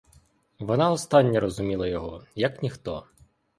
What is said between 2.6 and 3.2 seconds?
ніхто.